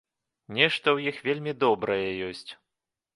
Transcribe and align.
Нешта 0.59 0.87
ў 0.95 1.11
іх 1.11 1.19
вельмі 1.27 1.53
добрае 1.65 2.09
ёсць. 2.29 2.49